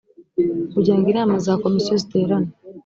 kugira 0.73 0.95
ngo 0.97 1.07
inama 1.13 1.35
za 1.45 1.53
komisiyo 1.63 1.95
ziterane 2.01 2.51